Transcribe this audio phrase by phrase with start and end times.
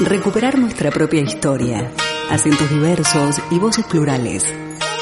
[0.00, 1.90] Recuperar nuestra propia historia,
[2.28, 4.44] acentos diversos y voces plurales.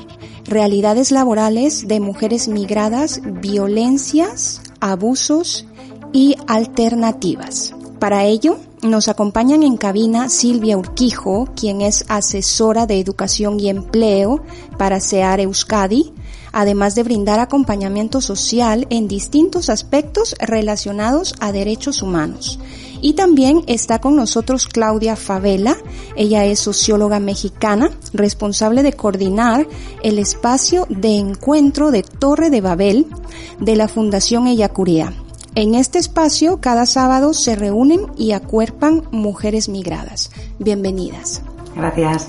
[0.45, 5.67] Realidades laborales de mujeres migradas, violencias, abusos
[6.13, 7.75] y alternativas.
[7.99, 14.41] Para ello, nos acompañan en cabina Silvia Urquijo, quien es asesora de educación y empleo
[14.77, 16.13] para SEAR Euskadi,
[16.53, 22.59] además de brindar acompañamiento social en distintos aspectos relacionados a derechos humanos.
[23.02, 25.77] Y también está con nosotros Claudia Favela,
[26.15, 29.67] ella es socióloga mexicana, responsable de coordinar
[30.03, 33.05] el espacio de encuentro de Torre de Babel
[33.59, 35.13] de la Fundación Ellacuría.
[35.55, 40.30] En este espacio, cada sábado se reúnen y acuerpan mujeres migradas.
[40.59, 41.41] Bienvenidas.
[41.75, 42.27] Gracias.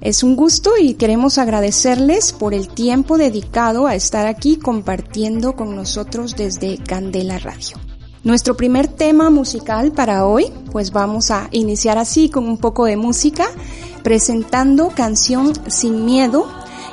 [0.00, 5.76] Es un gusto y queremos agradecerles por el tiempo dedicado a estar aquí compartiendo con
[5.76, 7.76] nosotros desde Candela Radio.
[8.24, 12.96] Nuestro primer tema musical para hoy, pues vamos a iniciar así con un poco de
[12.96, 13.46] música,
[14.04, 16.46] presentando canción Sin Miedo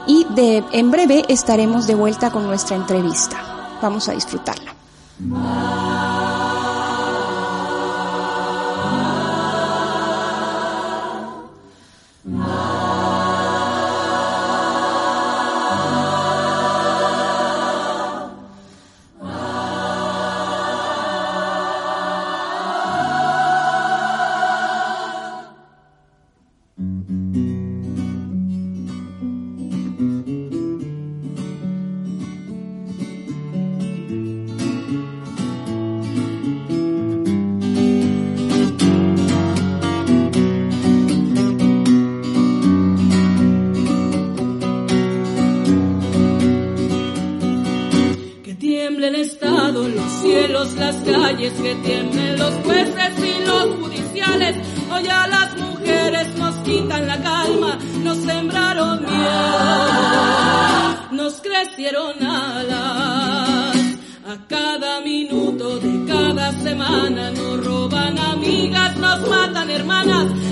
[0.08, 3.78] y de, en breve estaremos de vuelta con nuestra entrevista.
[3.80, 4.74] Vamos a disfrutarla.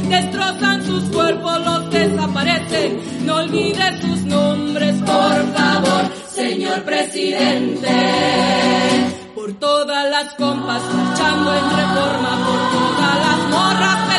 [0.10, 3.26] destrozan sus cuerpos, los desaparecen.
[3.26, 7.90] No olvide sus nombres, por favor, señor presidente.
[9.36, 14.17] Por todas las compas luchando en reforma, por todas las morras.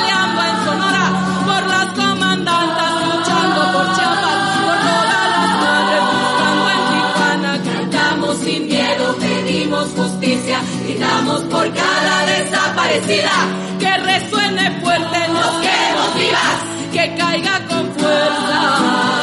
[11.50, 13.30] por cada desaparecida.
[13.78, 15.78] Que resuene fuerte en los que
[16.18, 16.59] vivas,
[16.92, 19.18] que caiga con fuerza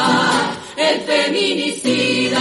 [0.76, 2.40] el feminicida.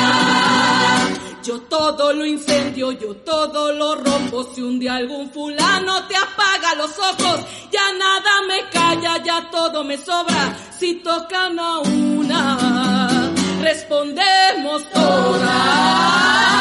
[1.44, 4.44] Yo todo lo incendio, yo todo lo rompo.
[4.54, 9.84] Si un día algún fulano te apaga los ojos, ya nada me calla, ya todo
[9.84, 10.58] me sobra.
[10.78, 16.55] Si tocan a una, respondemos todas.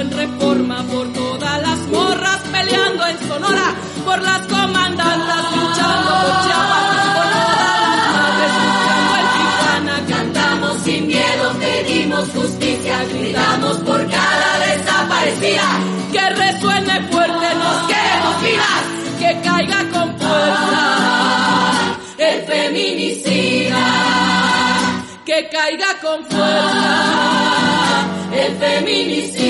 [0.00, 3.74] En reforma, por todas las morras peleando en Sonora,
[4.04, 6.84] por las comandantas luchando por Chiapas,
[7.16, 7.88] por todas
[9.18, 15.68] en Tijuana, Cantamos sin miedo, pedimos justicia, gritamos por cada desaparecida.
[16.12, 18.84] que resuene fuerte, nos Queremos vivas,
[19.18, 23.84] que caiga con fuerza, el feminicida,
[25.24, 28.06] que caiga con fuerza.
[28.32, 29.47] el feminicida.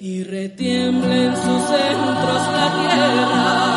[0.00, 3.67] Y retiemble en sus centros la tierra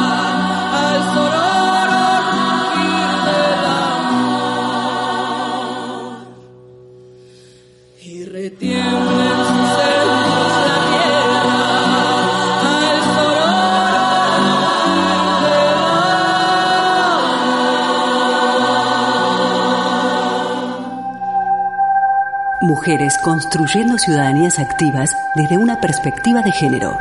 [22.81, 26.97] Mujeres construyendo ciudadanías activas desde una perspectiva de género.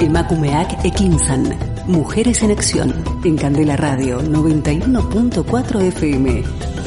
[0.00, 1.56] Emakumeak Ekinsan.
[1.86, 2.92] Mujeres en Acción.
[3.22, 6.77] En Candela Radio 91.4 FM.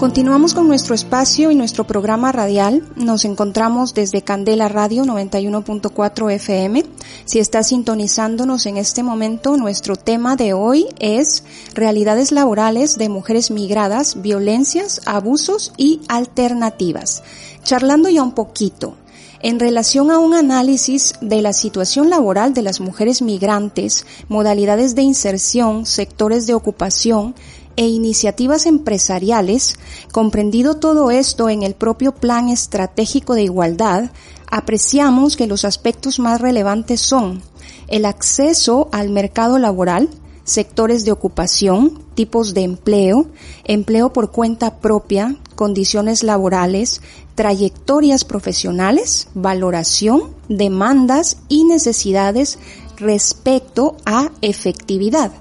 [0.00, 2.82] Continuamos con nuestro espacio y nuestro programa radial.
[2.96, 6.86] Nos encontramos desde Candela Radio 91.4 FM.
[7.26, 11.44] Si estás sintonizándonos en este momento, nuestro tema de hoy es
[11.74, 17.22] realidades laborales de mujeres migradas, violencias, abusos y alternativas.
[17.62, 18.94] Charlando ya un poquito
[19.42, 25.02] en relación a un análisis de la situación laboral de las mujeres migrantes, modalidades de
[25.02, 27.34] inserción, sectores de ocupación,
[27.80, 29.78] e iniciativas empresariales,
[30.12, 34.10] comprendido todo esto en el propio Plan Estratégico de Igualdad,
[34.50, 37.40] apreciamos que los aspectos más relevantes son
[37.88, 40.10] el acceso al mercado laboral,
[40.44, 43.28] sectores de ocupación, tipos de empleo,
[43.64, 47.00] empleo por cuenta propia, condiciones laborales,
[47.34, 52.58] trayectorias profesionales, valoración, demandas y necesidades
[52.98, 55.32] respecto a efectividad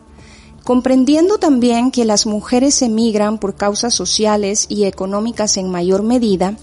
[0.69, 6.57] comprendiendo también que las mujeres emigran por causas sociales y económicas en mayor medida,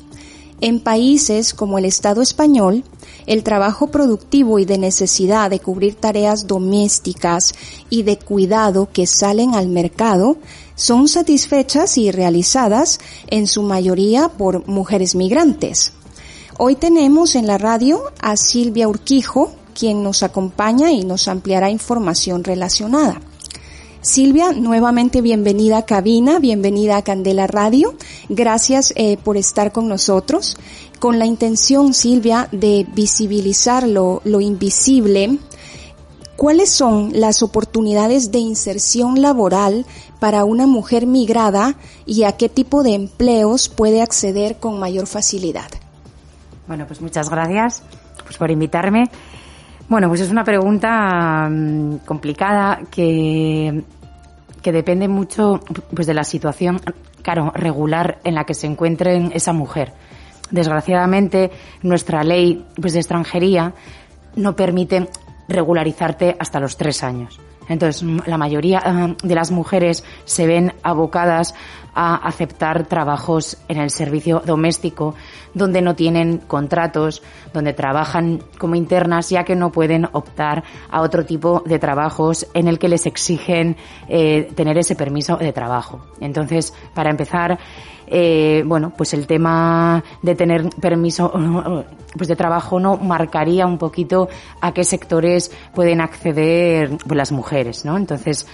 [0.60, 2.84] en países como el Estado español,
[3.26, 7.52] el trabajo productivo y de necesidad de cubrir tareas domésticas
[7.90, 10.36] y de cuidado que salen al mercado
[10.76, 15.94] son satisfechas y realizadas en su mayoría por mujeres migrantes.
[16.58, 22.44] Hoy tenemos en la radio a Silvia Urquijo, quien nos acompaña y nos ampliará información
[22.44, 23.20] relacionada.
[24.06, 27.92] Silvia, nuevamente bienvenida a Cabina, bienvenida a Candela Radio.
[28.28, 30.56] Gracias eh, por estar con nosotros.
[31.00, 35.40] Con la intención, Silvia, de visibilizar lo, lo invisible,
[36.36, 39.84] ¿cuáles son las oportunidades de inserción laboral
[40.20, 41.74] para una mujer migrada
[42.06, 45.68] y a qué tipo de empleos puede acceder con mayor facilidad?
[46.68, 47.82] Bueno, pues muchas gracias
[48.22, 49.10] pues, por invitarme.
[49.88, 53.84] Bueno, pues es una pregunta mmm, complicada que,
[54.66, 55.60] que depende mucho
[55.94, 56.80] pues de la situación,
[57.22, 59.92] claro, regular en la que se encuentre esa mujer.
[60.50, 63.74] Desgraciadamente, nuestra ley pues de extranjería
[64.34, 65.08] no permite
[65.46, 67.38] regularizarte hasta los tres años.
[67.68, 71.54] Entonces, la mayoría uh, de las mujeres se ven abocadas
[71.96, 75.14] a aceptar trabajos en el servicio doméstico
[75.54, 77.22] donde no tienen contratos,
[77.54, 82.68] donde trabajan como internas ya que no pueden optar a otro tipo de trabajos en
[82.68, 83.76] el que les exigen
[84.08, 86.04] eh, tener ese permiso de trabajo.
[86.20, 87.58] Entonces, para empezar,
[88.06, 91.32] eh, bueno, pues el tema de tener permiso
[92.16, 94.28] pues de trabajo no marcaría un poquito
[94.60, 97.96] a qué sectores pueden acceder pues, las mujeres, ¿no?
[97.96, 98.46] Entonces,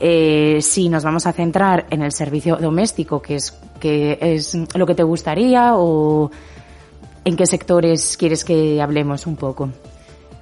[0.00, 4.86] eh, si nos vamos a centrar en el servicio doméstico, que es, que es lo
[4.86, 6.30] que te gustaría, o
[7.24, 9.70] en qué sectores quieres que hablemos un poco.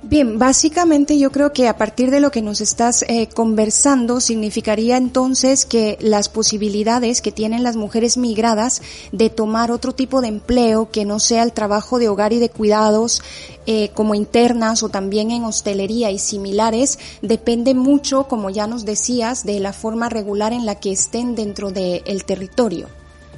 [0.04, 4.96] Bien, básicamente yo creo que a partir de lo que nos estás eh, conversando significaría
[4.96, 8.82] entonces que las posibilidades que tienen las mujeres migradas
[9.12, 12.48] de tomar otro tipo de empleo que no sea el trabajo de hogar y de
[12.48, 13.22] cuidados
[13.66, 19.44] eh, como internas o también en hostelería y similares depende mucho, como ya nos decías,
[19.44, 22.88] de la forma regular en la que estén dentro del territorio.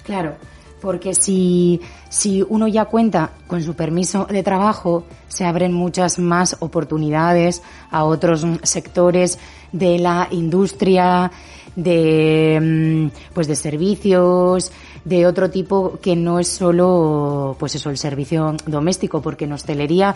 [0.02, 0.34] Claro.
[0.84, 6.58] Porque si, si uno ya cuenta con su permiso de trabajo, se abren muchas más
[6.60, 9.38] oportunidades a otros sectores
[9.72, 11.32] de la industria,
[11.74, 14.72] de, mm, pues de servicios,
[15.06, 20.14] de otro tipo que no es solo, pues eso, el servicio doméstico, porque en hostelería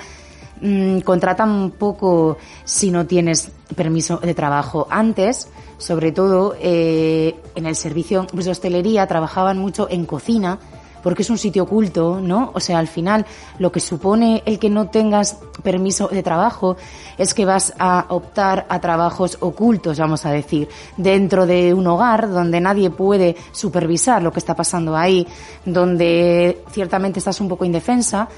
[0.60, 4.86] mmm, contratan poco si no tienes permiso de trabajo.
[4.90, 5.48] Antes,
[5.78, 10.58] sobre todo, eh, en el servicio pues, de hostelería trabajaban mucho en cocina,
[11.02, 12.50] porque es un sitio oculto, ¿no?
[12.54, 13.24] O sea, al final
[13.58, 16.76] lo que supone el que no tengas permiso de trabajo
[17.16, 22.30] es que vas a optar a trabajos ocultos, vamos a decir, dentro de un hogar
[22.30, 25.26] donde nadie puede supervisar lo que está pasando ahí,
[25.64, 28.28] donde ciertamente estás un poco indefensa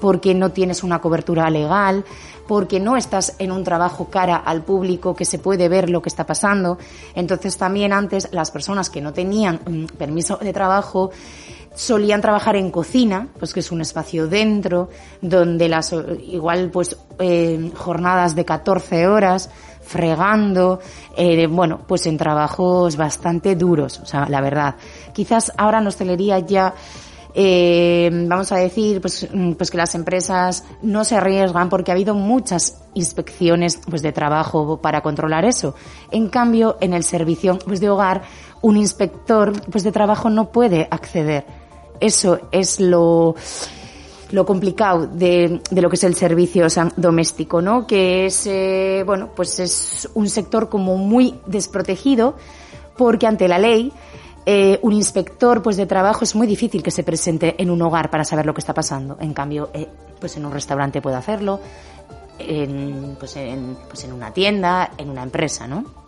[0.00, 2.04] porque no tienes una cobertura legal,
[2.48, 6.08] porque no estás en un trabajo cara al público que se puede ver lo que
[6.08, 6.78] está pasando.
[7.14, 11.10] Entonces también antes las personas que no tenían mm, permiso de trabajo
[11.74, 14.88] solían trabajar en cocina, pues que es un espacio dentro,
[15.22, 15.94] donde las,
[16.26, 20.80] igual pues eh, jornadas de 14 horas, fregando,
[21.16, 24.74] eh, bueno, pues en trabajos bastante duros, o sea, la verdad.
[25.12, 26.74] Quizás ahora en hostelería ya
[27.34, 31.94] eh, vamos a decir pues, mm, pues que las empresas no se arriesgan porque ha
[31.94, 35.74] habido muchas inspecciones pues de trabajo para controlar eso.
[36.10, 38.22] En cambio, en el servicio pues de hogar,
[38.62, 41.60] un inspector pues de trabajo no puede acceder
[42.00, 43.34] eso es lo,
[44.32, 47.86] lo complicado de, de, lo que es el servicio doméstico, ¿no?
[47.86, 52.36] Que es, eh, bueno, pues es un sector como muy desprotegido
[52.96, 53.92] porque ante la ley
[54.46, 58.10] eh, un inspector pues de trabajo es muy difícil que se presente en un hogar
[58.10, 59.16] para saber lo que está pasando.
[59.20, 61.60] En cambio, eh, pues en un restaurante puede hacerlo,
[62.38, 65.99] en, pues, en, pues en una tienda, en una empresa, ¿no?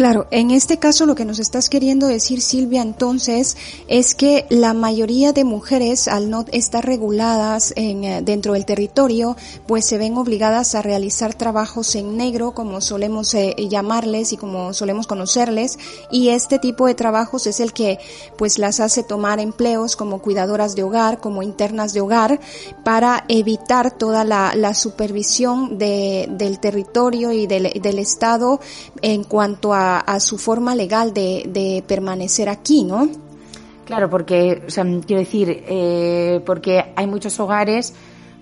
[0.00, 4.72] Claro, en este caso lo que nos estás queriendo decir Silvia entonces es que la
[4.72, 10.16] mayoría de mujeres al no estar reguladas en, eh, dentro del territorio pues se ven
[10.16, 15.78] obligadas a realizar trabajos en negro como solemos eh, llamarles y como solemos conocerles
[16.10, 17.98] y este tipo de trabajos es el que
[18.38, 22.40] pues las hace tomar empleos como cuidadoras de hogar, como internas de hogar
[22.84, 28.60] para evitar toda la, la supervisión de, del territorio y del, del Estado
[29.02, 33.08] en cuanto a a, su forma legal de, de, permanecer aquí, ¿no?
[33.84, 37.94] Claro, porque, o sea, quiero decir, eh, porque hay muchos hogares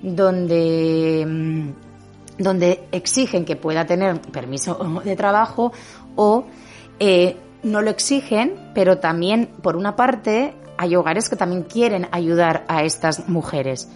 [0.02, 5.72] donde, mm, donde exigen que pueda tener permiso de trabajo
[6.16, 6.44] o
[7.00, 12.64] eh, no lo exigen, pero también, por una parte, hay hogares que también quieren ayudar
[12.68, 13.88] a estas mujeres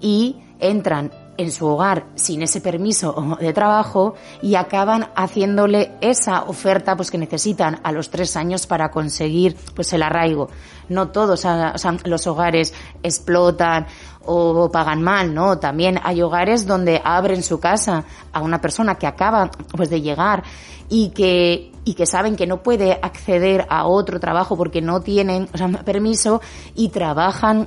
[0.00, 6.96] y entran en su hogar sin ese permiso de trabajo y acaban haciéndole esa oferta
[6.96, 10.48] pues que necesitan a los tres años para conseguir pues el arraigo.
[10.88, 13.86] No todos sea, los hogares explotan
[14.26, 15.58] o pagan mal, ¿no?
[15.58, 20.42] También hay hogares donde abren su casa a una persona que acaba pues de llegar
[20.90, 25.48] y que y que saben que no puede acceder a otro trabajo porque no tienen
[25.86, 26.42] permiso
[26.74, 27.66] y trabajan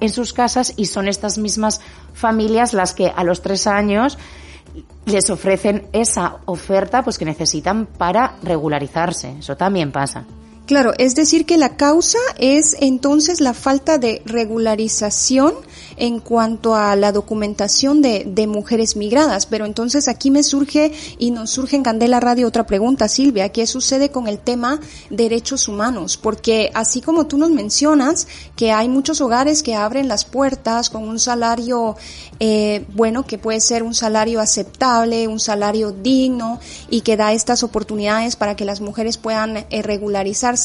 [0.00, 1.80] en sus casas y son estas mismas
[2.18, 4.18] familias las que a los tres años
[5.06, 9.38] les ofrecen esa oferta pues que necesitan para regularizarse.
[9.38, 10.24] Eso también pasa.
[10.68, 15.54] Claro, es decir que la causa es entonces la falta de regularización
[15.96, 19.46] en cuanto a la documentación de, de, mujeres migradas.
[19.46, 23.66] Pero entonces aquí me surge y nos surge en Candela Radio otra pregunta, Silvia, ¿qué
[23.66, 24.78] sucede con el tema
[25.10, 26.18] derechos humanos?
[26.18, 31.08] Porque así como tú nos mencionas que hay muchos hogares que abren las puertas con
[31.08, 31.96] un salario,
[32.40, 36.60] eh, bueno, que puede ser un salario aceptable, un salario digno
[36.90, 40.57] y que da estas oportunidades para que las mujeres puedan eh, regularizarse,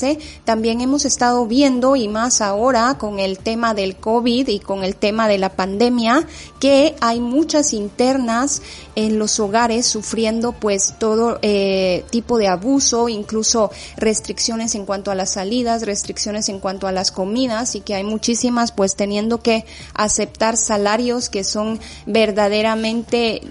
[0.45, 4.95] también hemos estado viendo y más ahora con el tema del COVID y con el
[4.95, 6.27] tema de la pandemia,
[6.59, 8.61] que hay muchas internas
[8.95, 15.15] en los hogares sufriendo pues todo eh, tipo de abuso, incluso restricciones en cuanto a
[15.15, 19.65] las salidas, restricciones en cuanto a las comidas y que hay muchísimas pues teniendo que
[19.93, 23.41] aceptar salarios que son verdaderamente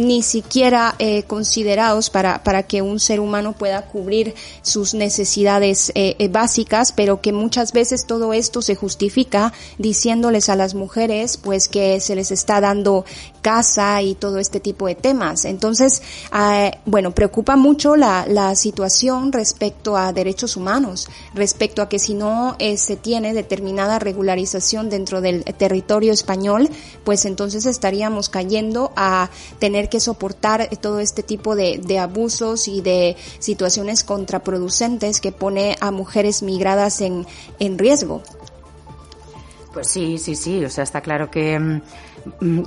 [0.00, 6.16] ni siquiera eh, considerados para, para que un ser humano pueda cubrir sus necesidades eh,
[6.18, 11.68] eh, básicas, pero que muchas veces todo esto se justifica diciéndoles a las mujeres pues
[11.68, 13.04] que se les está dando
[13.42, 15.44] casa y todo este tipo de temas.
[15.44, 16.02] Entonces,
[16.34, 22.14] eh, bueno, preocupa mucho la, la situación respecto a derechos humanos, respecto a que si
[22.14, 26.68] no eh, se tiene determinada regularización dentro del territorio español,
[27.04, 29.28] pues entonces estaríamos cayendo a
[29.58, 35.76] tener que soportar todo este tipo de, de abusos y de situaciones contraproducentes que pone
[35.80, 37.26] a mujeres migradas en,
[37.58, 38.22] en riesgo.
[39.72, 40.64] Pues sí, sí, sí.
[40.64, 41.82] O sea, está claro que, mm,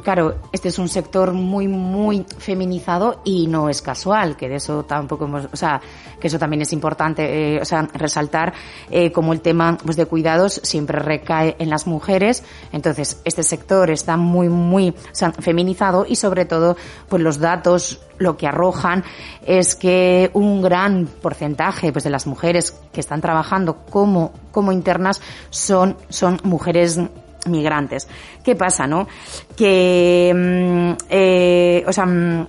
[0.04, 4.84] claro, este es un sector muy, muy feminizado y no es casual, que de eso
[4.84, 5.82] tampoco hemos, o sea,
[6.20, 8.54] que eso también es importante, eh, o sea, resaltar
[8.90, 12.44] eh, como el tema pues, de cuidados siempre recae en las mujeres.
[12.72, 14.94] Entonces, este sector está muy, muy
[15.40, 16.78] feminizado y sobre todo,
[17.10, 19.04] pues los datos lo que arrojan
[19.46, 25.22] es que un gran porcentaje pues, de las mujeres que están trabajando como, como internas
[25.50, 27.00] son, son mujeres
[27.48, 28.08] migrantes.
[28.44, 29.08] ¿Qué pasa, no?
[29.56, 32.48] Que, mm, eh, o sea, mm,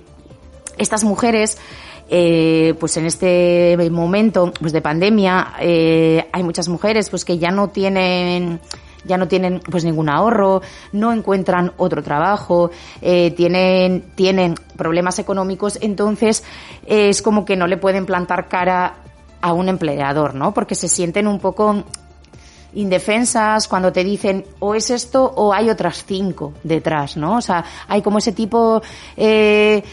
[0.77, 1.57] estas mujeres
[2.07, 7.49] eh, pues en este momento pues de pandemia eh, hay muchas mujeres pues que ya
[7.49, 8.59] no tienen
[9.05, 10.61] ya no tienen pues ningún ahorro,
[10.91, 12.71] no encuentran otro trabajo,
[13.01, 16.43] eh, tienen, tienen problemas económicos, entonces
[16.87, 18.95] es como que no le pueden plantar cara
[19.41, 20.55] a un empleador, ¿no?
[20.55, 21.83] Porque se sienten un poco
[22.75, 27.37] indefensas cuando te dicen o es esto o hay otras cinco detrás, ¿no?
[27.37, 28.81] O sea, hay como ese tipo
[29.17, 29.83] eh,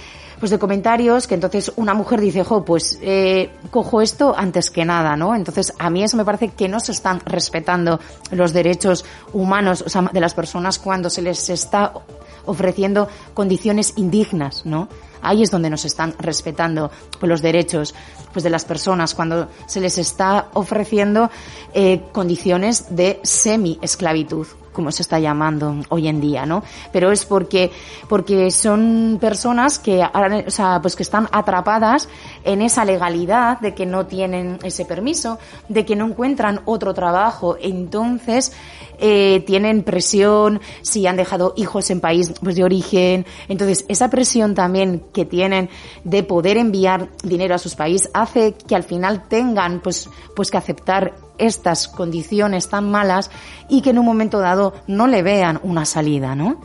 [0.43, 4.85] pues de comentarios que entonces una mujer dice, jo, pues eh, cojo esto antes que
[4.85, 5.37] nada, ¿no?
[5.37, 8.01] Entonces a mí eso me parece que no se están respetando
[8.33, 11.93] los derechos humanos o sea, de las personas cuando se les está
[12.45, 14.89] ofreciendo condiciones indignas, ¿no?
[15.23, 17.95] Ahí es donde nos están respetando los derechos
[18.33, 21.31] pues, de las personas, cuando se les está ofreciendo
[21.75, 26.63] eh, condiciones de semi-esclavitud como se está llamando hoy en día, ¿no?
[26.93, 27.71] Pero es porque,
[28.09, 32.09] porque son personas que, o sea, pues que están atrapadas
[32.45, 37.57] en esa legalidad de que no tienen ese permiso, de que no encuentran otro trabajo,
[37.61, 38.53] entonces
[39.05, 44.55] eh, tienen presión, si han dejado hijos en país pues, de origen, entonces esa presión
[44.55, 45.69] también que tienen
[46.05, 50.57] de poder enviar dinero a sus países hace que al final tengan pues, pues que
[50.57, 53.31] aceptar estas condiciones tan malas
[53.69, 56.61] y que en un momento dado no le vean una salida, ¿no?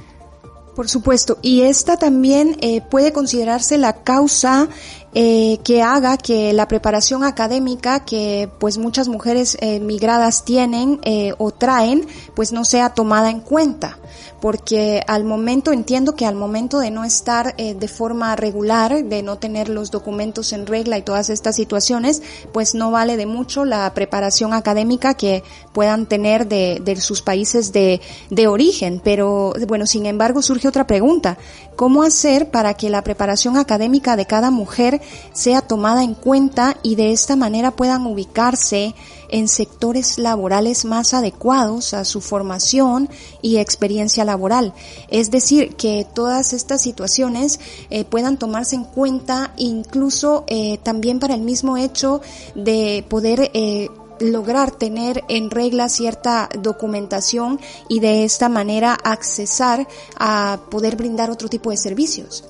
[0.76, 4.68] Por supuesto, y esta también eh, puede considerarse la causa
[5.14, 11.34] eh, que haga que la preparación académica que pues muchas mujeres eh, migradas tienen eh,
[11.38, 13.98] o traen pues no sea tomada en cuenta.
[14.40, 19.24] Porque al momento entiendo que al momento de no estar eh, de forma regular de
[19.24, 23.66] no tener los documentos en regla y todas estas situaciones pues no vale de mucho
[23.66, 25.44] la preparación académica que
[25.74, 29.02] puedan tener de, de sus países de, de origen.
[29.04, 31.38] Pero bueno sin embargo surge otra pregunta
[31.78, 35.00] cómo hacer para que la preparación académica de cada mujer
[35.32, 38.96] sea tomada en cuenta y de esta manera puedan ubicarse
[39.30, 43.10] en sectores laborales más adecuados a su formación
[43.42, 44.74] y experiencia laboral.
[45.10, 47.60] Es decir, que todas estas situaciones
[47.90, 52.22] eh, puedan tomarse en cuenta incluso eh, también para el mismo hecho
[52.56, 60.60] de poder eh, lograr tener en regla cierta documentación y de esta manera accesar a
[60.70, 62.46] poder brindar otro tipo de servicios.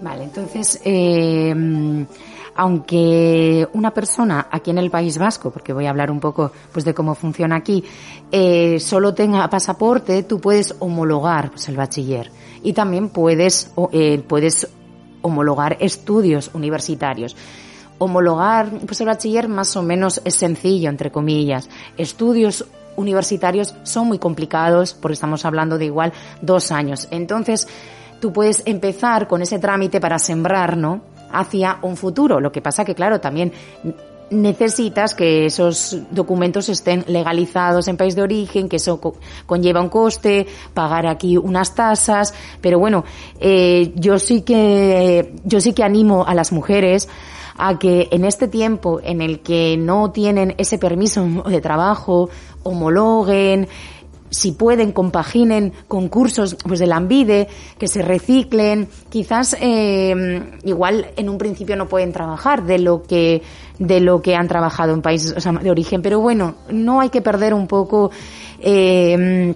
[0.00, 1.54] Vale, entonces, eh,
[2.54, 6.84] aunque una persona aquí en el País Vasco, porque voy a hablar un poco pues
[6.84, 7.84] de cómo funciona aquí,
[8.30, 12.30] eh, solo tenga pasaporte, tú puedes homologar pues, el bachiller
[12.62, 14.68] y también puedes eh, puedes
[15.22, 17.36] homologar estudios universitarios.
[18.02, 21.68] Homologar pues el bachiller más o menos es sencillo entre comillas.
[21.96, 22.64] Estudios
[22.96, 27.08] universitarios son muy complicados porque estamos hablando de igual dos años.
[27.10, 27.68] Entonces
[28.20, 31.00] tú puedes empezar con ese trámite para sembrar, ¿no?
[31.30, 32.40] Hacia un futuro.
[32.40, 33.52] Lo que pasa que, claro, también
[34.32, 39.00] necesitas que esos documentos estén legalizados en país de origen, que eso
[39.46, 43.04] conlleva un coste, pagar aquí unas tasas, pero bueno,
[43.38, 47.08] eh, yo sí que yo sí que animo a las mujeres
[47.56, 52.30] a que en este tiempo en el que no tienen ese permiso de trabajo
[52.62, 53.68] homologuen
[54.32, 58.88] si pueden, compaginen con cursos pues, de la Ambide, que se reciclen.
[59.10, 63.42] Quizás eh, igual en un principio no pueden trabajar de lo que
[63.78, 67.52] de lo que han trabajado en países de origen, pero bueno, no hay que perder
[67.52, 68.10] un poco
[68.60, 69.54] eh,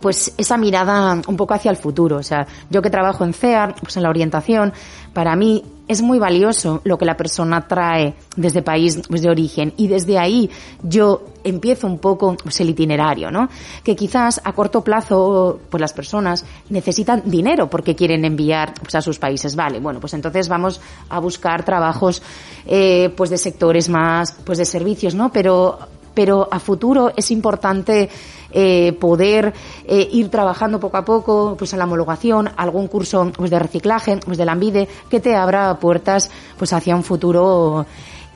[0.00, 2.16] pues esa mirada un poco hacia el futuro.
[2.16, 4.72] O sea, yo que trabajo en CEAR, pues en la orientación,
[5.12, 9.72] para mí es muy valioso lo que la persona trae desde país pues, de origen
[9.76, 10.50] y desde ahí
[10.82, 13.48] yo empiezo un poco pues, el itinerario, ¿no?
[13.84, 19.00] Que quizás a corto plazo pues las personas necesitan dinero porque quieren enviar pues, a
[19.00, 22.20] sus países, vale, bueno, pues entonces vamos a buscar trabajos
[22.66, 25.30] eh, pues de sectores más pues de servicios, ¿no?
[25.30, 25.78] Pero
[26.16, 28.08] pero a futuro es importante
[28.52, 29.52] eh, poder
[29.86, 34.18] eh, ir trabajando poco a poco pues en la homologación, algún curso pues de reciclaje,
[34.18, 37.86] pues de la Ambide, que te abra puertas pues hacia un futuro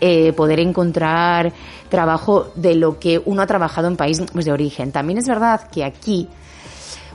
[0.03, 1.53] eh, poder encontrar
[1.90, 4.92] trabajo de lo que uno ha trabajado en país pues, de origen.
[4.92, 6.27] También es verdad que aquí,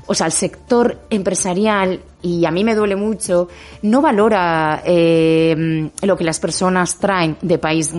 [0.06, 3.48] o sea, el sector empresarial, y a mí me duele mucho,
[3.82, 7.92] no valora eh, lo que las personas traen de país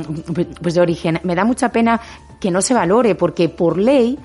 [0.63, 1.19] pues, de origen.
[1.25, 2.01] Me da mucha pena
[2.39, 4.17] que no se valore, porque por ley,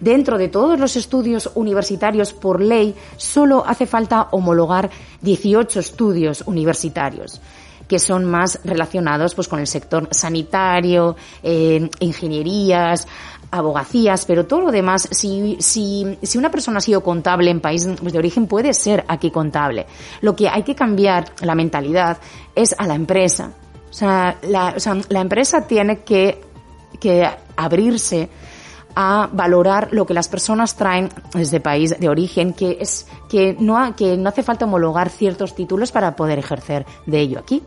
[0.00, 4.90] dentro de todos los estudios universitarios, por ley, solo hace falta homologar
[5.22, 7.40] 18 estudios universitarios
[7.88, 13.06] que son más relacionados pues con el sector sanitario, eh, ingenierías,
[13.50, 17.86] abogacías, pero todo lo demás, si, si, si una persona ha sido contable en país
[17.86, 19.86] de origen, puede ser aquí contable.
[20.20, 22.18] Lo que hay que cambiar la mentalidad
[22.54, 23.52] es a la empresa.
[23.88, 26.40] O sea, la, o sea, la empresa tiene que,
[26.98, 28.28] que abrirse
[28.96, 33.94] a valorar lo que las personas traen desde país de origen, que es que no,
[33.94, 37.62] que no hace falta homologar ciertos títulos para poder ejercer de ello aquí.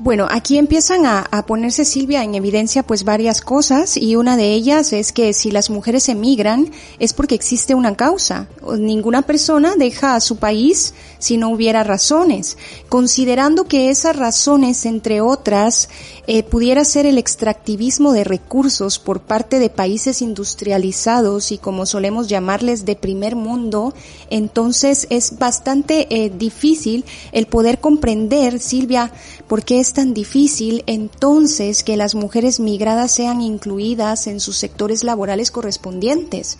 [0.00, 4.92] Bueno, aquí empiezan a, ponerse, Silvia, en evidencia pues varias cosas y una de ellas
[4.92, 8.46] es que si las mujeres emigran es porque existe una causa.
[8.78, 12.58] Ninguna persona deja a su país si no hubiera razones.
[12.88, 15.88] Considerando que esas razones, entre otras,
[16.28, 22.28] eh, pudiera ser el extractivismo de recursos por parte de países industrializados y como solemos
[22.28, 23.94] llamarles de primer mundo,
[24.30, 29.10] entonces es bastante eh, difícil el poder comprender, Silvia,
[29.48, 35.04] por qué es tan difícil entonces que las mujeres migradas sean incluidas en sus sectores
[35.04, 36.58] laborales correspondientes?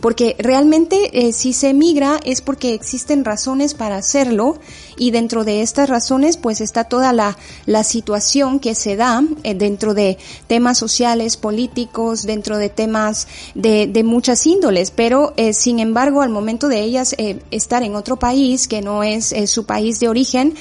[0.00, 4.58] Porque realmente eh, si se emigra es porque existen razones para hacerlo
[4.98, 9.54] y dentro de estas razones pues está toda la, la situación que se da eh,
[9.54, 15.78] dentro de temas sociales, políticos, dentro de temas de, de muchas índoles, pero eh, sin
[15.78, 20.00] embargo al momento de ellas eh, estar en otro país que no es su país
[20.00, 20.54] de origen,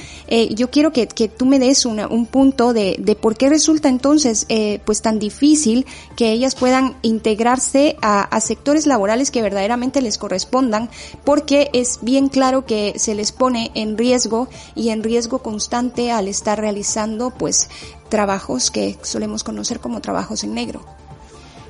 [0.51, 3.89] yo quiero que, que tú me des una, un punto de, de por qué resulta
[3.89, 4.45] entonces
[4.85, 10.89] pues tan difícil que ellas puedan integrarse a, a sectores laborales que verdaderamente les correspondan,
[11.23, 16.27] porque es bien claro que se les pone en riesgo y en riesgo constante al
[16.27, 17.69] estar realizando pues
[18.09, 20.81] trabajos que solemos conocer como trabajos en negro.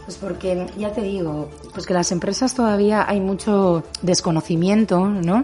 [0.05, 5.43] Pues porque, ya te digo, pues que las empresas todavía hay mucho desconocimiento, ¿no?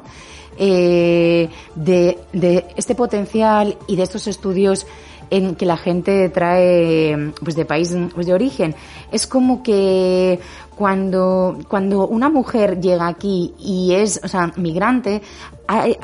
[0.57, 4.85] Eh, de, de este potencial y de estos estudios
[5.31, 8.75] en que la gente trae pues de país pues de origen.
[9.11, 10.39] Es como que
[10.75, 15.21] cuando, cuando una mujer llega aquí y es, o sea, migrante,
[15.67, 15.97] hay,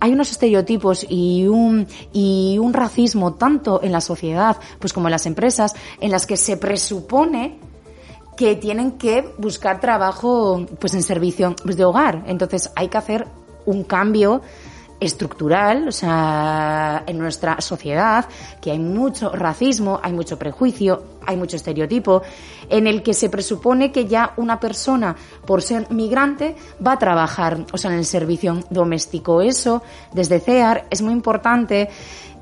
[0.00, 5.12] hay unos estereotipos y un, y un racismo tanto en la sociedad, pues como en
[5.12, 7.60] las empresas, en las que se presupone
[8.36, 12.24] que tienen que buscar trabajo pues en servicio pues, de hogar.
[12.26, 13.28] Entonces hay que hacer
[13.64, 14.42] un cambio
[15.02, 18.26] estructural, o sea, en nuestra sociedad,
[18.60, 22.22] que hay mucho racismo, hay mucho prejuicio, hay mucho estereotipo,
[22.68, 27.66] en el que se presupone que ya una persona, por ser migrante, va a trabajar,
[27.72, 29.40] o sea, en el servicio doméstico.
[29.40, 31.88] Eso, desde CEAR, es muy importante,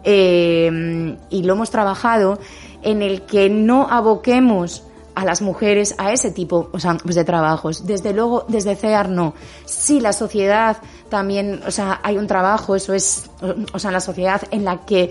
[0.05, 2.39] eh, y lo hemos trabajado,
[2.83, 7.25] en el que no aboquemos a las mujeres a ese tipo o sea, pues de
[7.25, 7.87] trabajos.
[7.87, 9.35] Desde luego, desde CEAR no.
[9.65, 10.79] Sí, la sociedad
[11.11, 13.31] también, o sea, hay un trabajo, eso es,
[13.73, 15.11] o sea, la sociedad en la que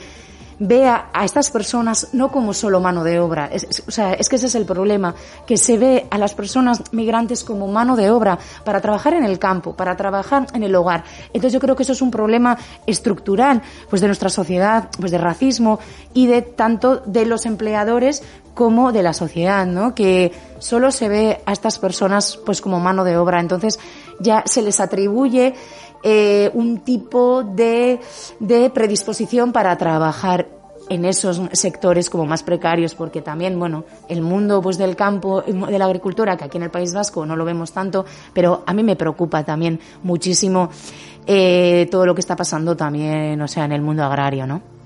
[0.59, 3.49] vea a estas personas no como solo mano de obra.
[3.51, 5.15] Es, o sea, es que ese es el problema,
[5.47, 9.39] que se ve a las personas migrantes como mano de obra para trabajar en el
[9.39, 11.03] campo, para trabajar en el hogar.
[11.27, 15.17] Entonces yo creo que eso es un problema estructural, pues de nuestra sociedad, pues de
[15.17, 15.79] racismo
[16.13, 18.23] y de tanto de los empleadores
[18.59, 19.95] como de la sociedad, ¿no?
[19.95, 23.39] Que solo se ve a estas personas pues como mano de obra.
[23.39, 23.79] Entonces
[24.19, 25.53] ya se les atribuye
[26.03, 28.01] eh, un tipo de,
[28.41, 30.45] de predisposición para trabajar
[30.89, 35.79] en esos sectores como más precarios, porque también, bueno, el mundo pues del campo, de
[35.79, 38.83] la agricultura, que aquí en el País Vasco no lo vemos tanto, pero a mí
[38.83, 40.69] me preocupa también muchísimo
[41.25, 44.78] eh, todo lo que está pasando también, o sea, en el mundo agrario, ¿no?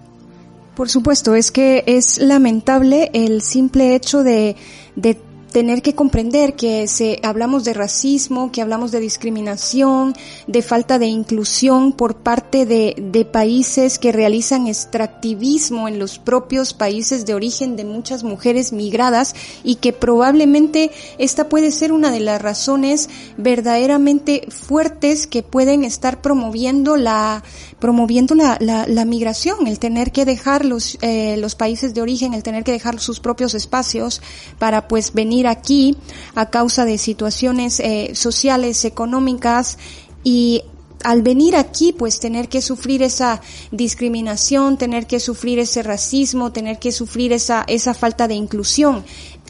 [0.76, 4.56] Por supuesto, es que es lamentable el simple hecho de,
[4.96, 5.18] de
[5.54, 10.13] tener que comprender que se, hablamos de racismo, que hablamos de discriminación,
[10.48, 16.74] de falta de inclusión por parte de, de países que realizan extractivismo en los propios
[16.74, 22.20] países de origen de muchas mujeres migradas y que probablemente esta puede ser una de
[22.20, 27.44] las razones verdaderamente fuertes que pueden estar promoviendo la,
[27.80, 32.34] promoviendo la, la, la migración, el tener que dejar los, eh, los países de origen,
[32.34, 34.22] el tener que dejar sus propios espacios
[34.58, 35.98] para pues venir aquí
[36.36, 39.78] a causa de situaciones eh, sociales, económicas
[40.24, 40.64] y
[41.04, 46.80] al venir aquí, pues tener que sufrir esa discriminación, tener que sufrir ese racismo, tener
[46.80, 49.04] que sufrir esa, esa falta de inclusión.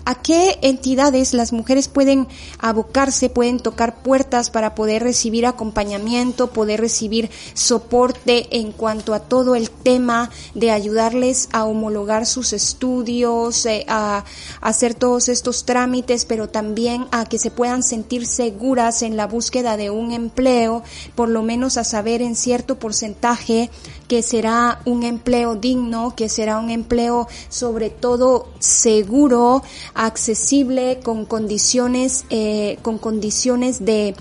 [0.06, 2.28] ¿A qué entidades las mujeres pueden
[2.60, 9.56] abocarse, pueden tocar puertas para poder recibir acompañamiento, poder recibir soporte en cuanto a todo
[9.56, 14.26] el tema de ayudarles a homologar sus estudios, eh, a,
[14.60, 19.78] hacer todos estos trámites, pero también a que se puedan sentir seguras en la búsqueda
[19.78, 20.84] de un empleo,
[21.16, 23.70] por lo menos a saber en cierto porcentaje
[24.10, 29.64] que será un empleo digno, que será un empleo sobre todo seguro,
[29.96, 34.16] accesible, con condiciones, eh, con condiciones de,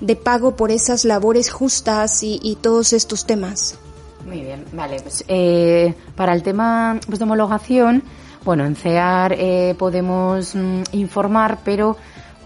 [0.00, 3.78] de, pago por esas labores justas y, todos estos temas.
[4.24, 5.00] Muy bien, vale.
[5.00, 8.02] Pues, eh, para el tema pues, de homologación,
[8.44, 11.96] bueno, en CEAR eh, podemos mm, informar, pero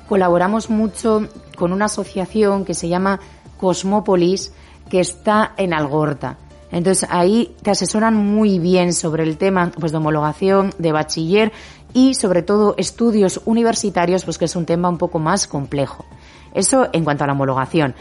[0.09, 3.21] colaboramos mucho con una asociación que se llama
[3.59, 4.53] Cosmópolis,
[4.89, 6.39] que está en Algorta.
[6.73, 11.53] Entonces ahí te asesoran muy bien sobre el tema pues de homologación, de bachiller
[11.93, 16.05] y sobre todo estudios universitarios, pues que es un tema un poco más complejo.
[16.55, 17.95] Eso en cuanto a la homologación.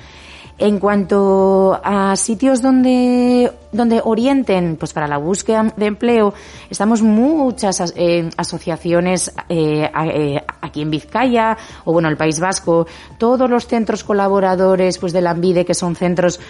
[0.58, 6.34] En cuanto a sitios donde, donde orienten, pues para la búsqueda de empleo,
[6.70, 13.50] estamos muchas eh, asociaciones eh, eh, aquí en Vizcaya o bueno, el País Vasco, todos
[13.50, 16.42] los centros colaboradores pues de la ANVIDE, que son centros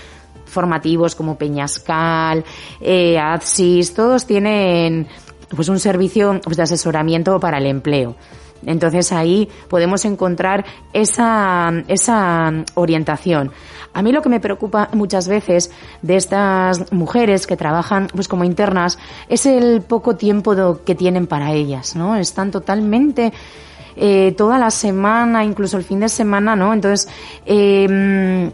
[0.50, 2.44] formativos como Peñascal,
[2.82, 5.08] eh, ADSIS, todos tienen
[5.56, 8.16] pues un servicio pues, de asesoramiento para el empleo.
[8.66, 13.52] Entonces ahí podemos encontrar esa, esa orientación.
[13.94, 18.44] A mí lo que me preocupa muchas veces de estas mujeres que trabajan pues como
[18.44, 22.16] internas es el poco tiempo que tienen para ellas, ¿no?
[22.16, 23.34] Están totalmente
[23.96, 26.74] eh, toda la semana, incluso el fin de semana, ¿no?
[26.74, 27.10] Entonces,
[27.46, 28.52] eh,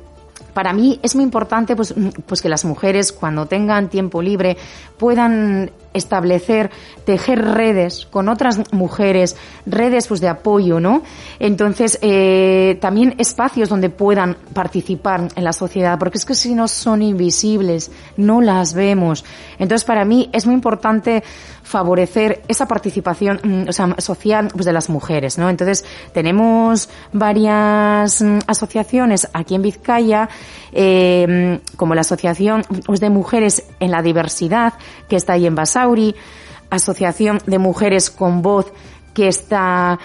[0.54, 1.94] para mí es muy importante pues,
[2.26, 4.56] pues que las mujeres cuando tengan tiempo libre
[4.98, 6.70] puedan establecer,
[7.06, 11.02] tejer redes con otras mujeres, redes pues de apoyo, ¿no?
[11.40, 16.68] Entonces, eh, también espacios donde puedan participar en la sociedad, porque es que si no
[16.68, 19.26] son invisibles, no las vemos.
[19.60, 21.24] Entonces, para mí es muy importante
[21.64, 25.50] favorecer esa participación mm, o sea, social pues, de las mujeres, ¿no?
[25.50, 30.30] Entonces, tenemos varias mm, asociaciones aquí en Vizcaya,
[30.72, 34.74] eh, como la Asociación pues, de Mujeres en la Diversidad,
[35.10, 35.56] que está ahí en
[36.70, 38.72] Asociación de Mujeres con Voz
[39.14, 40.00] que está,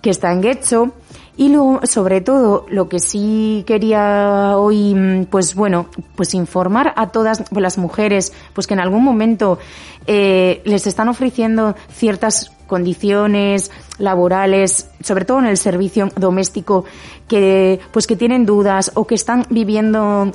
[0.00, 0.92] que está en Guecho.
[1.36, 7.44] Y luego, sobre todo, lo que sí quería hoy, pues bueno, pues informar a todas
[7.50, 9.58] las mujeres, pues que en algún momento
[10.06, 16.84] eh, les están ofreciendo ciertas condiciones laborales, sobre todo en el servicio doméstico,
[17.26, 20.30] que pues que tienen dudas o que están viviendo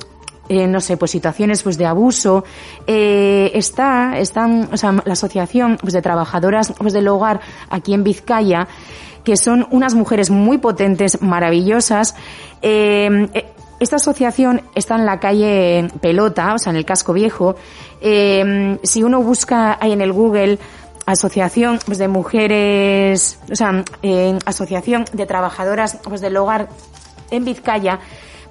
[0.48, 2.44] eh, no sé, pues situaciones pues de abuso,
[2.86, 8.04] eh, está, están, o sea, la asociación pues de trabajadoras pues del hogar aquí en
[8.04, 8.68] Vizcaya,
[9.24, 12.14] que son unas mujeres muy potentes, maravillosas,
[12.62, 13.28] eh,
[13.78, 17.56] esta asociación está en la calle Pelota, o sea, en el casco viejo.
[18.00, 20.58] Si uno busca ahí en el Google
[21.04, 23.84] asociación pues, de mujeres, o sea,
[24.46, 26.68] asociación de trabajadoras pues, del hogar
[27.30, 28.00] en Vizcaya,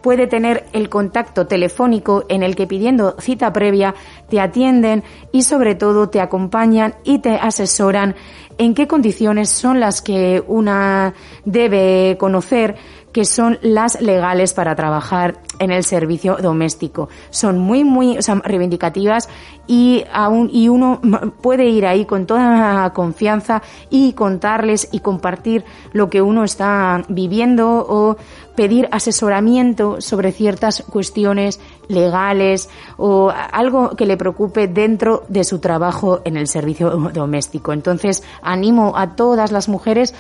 [0.06, 3.96] puede tener el contacto telefónico en el que pidiendo cita previa
[4.30, 8.14] te atienden y sobre todo te acompañan y te asesoran
[8.60, 12.76] en qué condiciones son las que una debe conocer
[13.16, 17.08] que son las legales para trabajar en el servicio doméstico.
[17.30, 19.30] Son muy, muy reivindicativas
[19.68, 21.00] y, aún, y uno
[21.42, 25.64] puede ir ahí con toda confianza y contarles y compartir
[25.94, 28.18] lo que uno está viviendo o
[28.56, 36.22] pedir asesoramiento sobre ciertas cuestiones legales o algo que le preocupe dentro de su trabajo
[36.26, 37.74] en el servicio doméstico.
[37.74, 40.14] Entonces, animo a todas las mujeres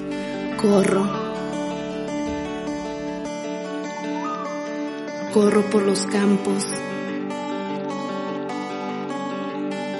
[0.60, 1.06] Corro.
[5.32, 6.64] Corro por los campos.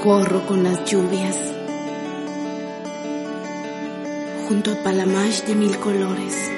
[0.03, 1.56] Corro con las lluvias.
[4.48, 6.56] Junto a palamash de mil colores.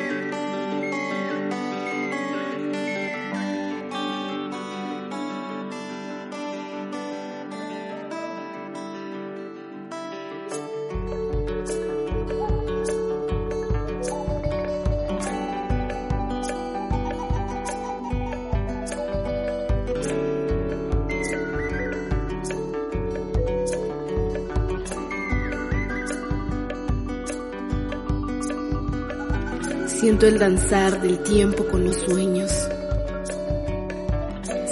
[30.19, 32.51] Siento el danzar del tiempo con los sueños.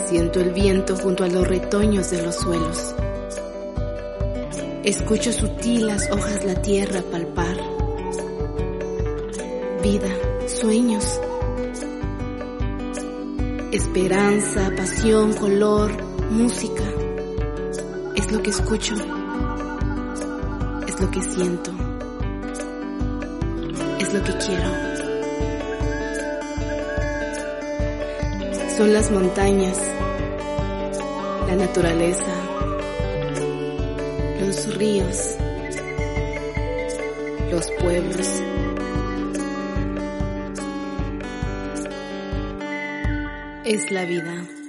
[0.08, 2.96] Siento el viento junto a los retoños de los suelos.
[4.82, 7.56] Escucho sutilas hojas la tierra palpar.
[9.84, 10.08] Vida,
[10.48, 11.20] sueños.
[13.70, 15.92] Esperanza, pasión, color,
[16.28, 16.82] música.
[18.16, 18.96] Es lo que escucho.
[20.88, 21.70] Es lo que siento.
[24.00, 24.95] Es lo que quiero.
[28.76, 29.78] Son las montañas,
[31.46, 32.32] la naturaleza,
[34.38, 35.36] los ríos,
[37.50, 38.42] los pueblos.
[43.64, 44.65] Es la vida.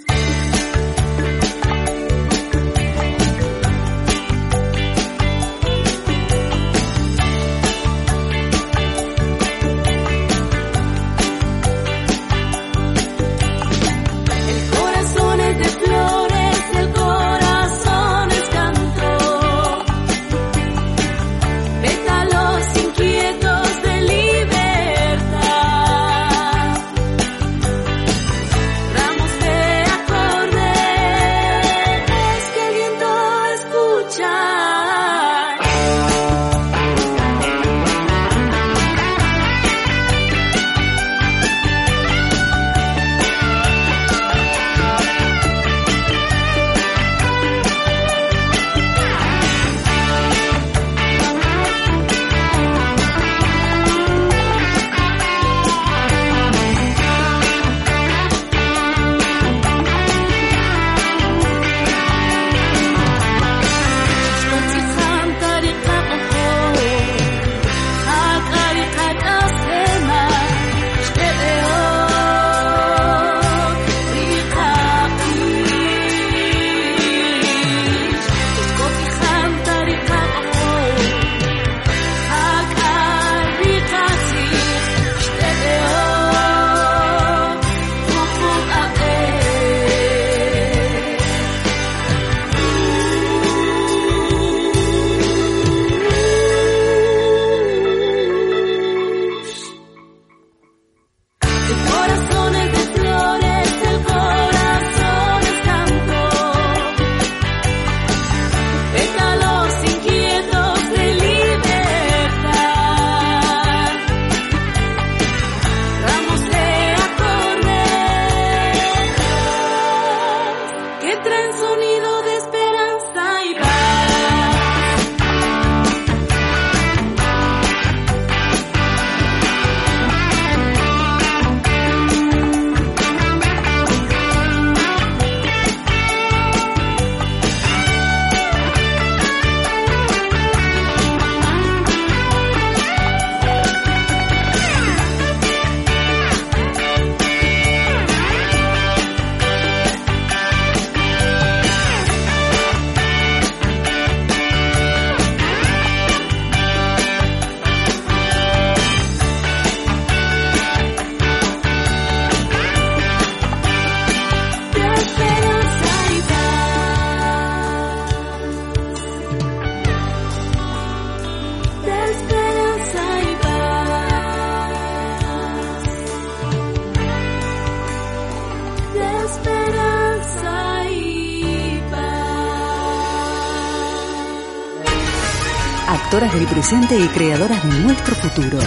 [186.37, 188.59] Del presente y creadoras de nuestro futuro.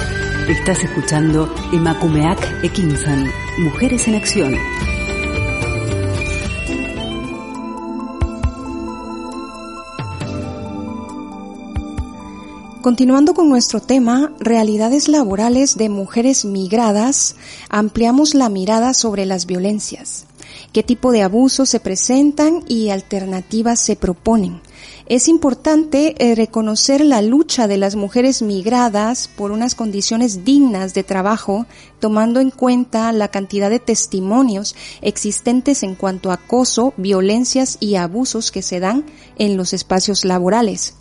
[0.49, 4.57] Estás escuchando Emakumeak Ekinsan, Mujeres en Acción.
[12.83, 17.37] Continuando con nuestro tema, realidades laborales de mujeres migradas,
[17.69, 20.27] ampliamos la mirada sobre las violencias,
[20.73, 24.61] qué tipo de abusos se presentan y alternativas se proponen.
[25.11, 31.03] Es importante eh, reconocer la lucha de las mujeres migradas por unas condiciones dignas de
[31.03, 31.67] trabajo,
[31.99, 38.53] tomando en cuenta la cantidad de testimonios existentes en cuanto a acoso, violencias y abusos
[38.53, 39.05] que se dan
[39.37, 40.95] en los espacios laborales.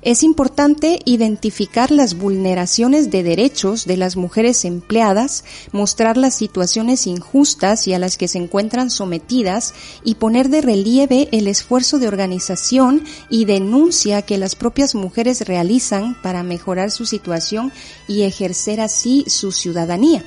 [0.00, 7.88] Es importante identificar las vulneraciones de derechos de las mujeres empleadas, mostrar las situaciones injustas
[7.88, 9.74] y a las que se encuentran sometidas
[10.04, 16.16] y poner de relieve el esfuerzo de organización y denuncia que las propias mujeres realizan
[16.22, 17.72] para mejorar su situación
[18.06, 20.24] y ejercer así su ciudadanía.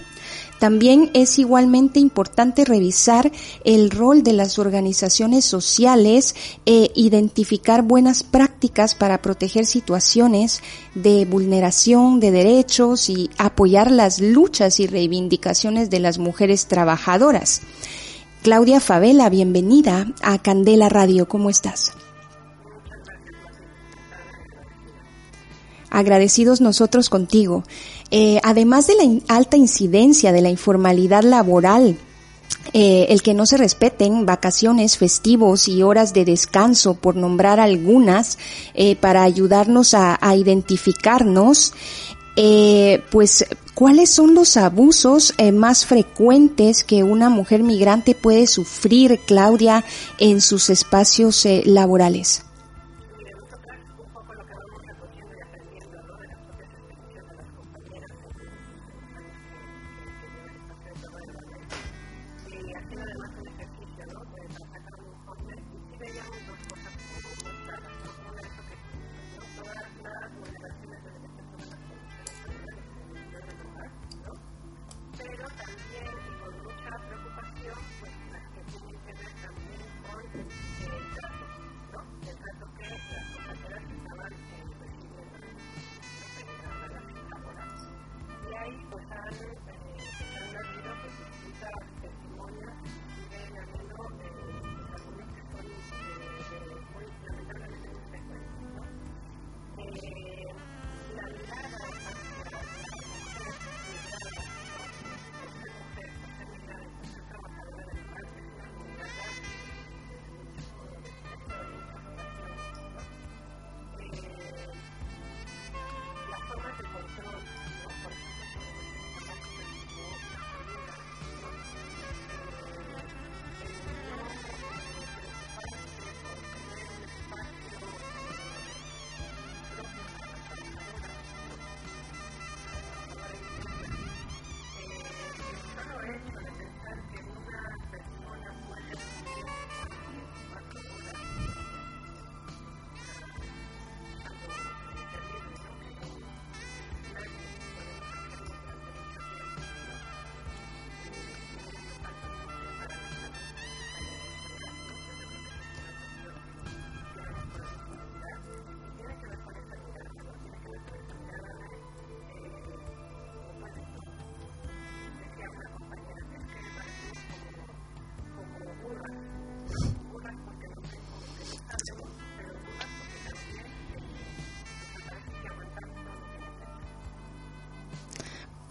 [0.61, 3.31] También es igualmente importante revisar
[3.63, 6.35] el rol de las organizaciones sociales
[6.67, 10.61] e identificar buenas prácticas para proteger situaciones
[10.93, 17.63] de vulneración de derechos y apoyar las luchas y reivindicaciones de las mujeres trabajadoras.
[18.43, 21.27] Claudia Favela, bienvenida a Candela Radio.
[21.27, 21.93] ¿Cómo estás?
[25.89, 27.63] Agradecidos nosotros contigo.
[28.11, 31.97] Eh, además de la alta incidencia de la informalidad laboral,
[32.73, 38.37] eh, el que no se respeten vacaciones, festivos y horas de descanso, por nombrar algunas,
[38.73, 41.73] eh, para ayudarnos a, identificarnos,
[43.11, 43.45] pues,
[43.75, 49.85] ¿cuáles son los abusos más frecuentes que una mujer migrante puede sufrir, Claudia,
[50.17, 52.43] en sus espacios laborales?